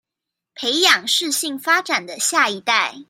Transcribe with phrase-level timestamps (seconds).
[0.55, 2.95] 培養適性發展的下一代